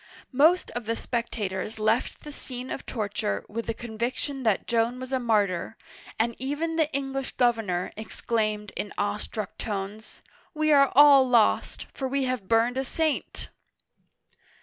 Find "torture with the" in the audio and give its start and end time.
2.87-3.75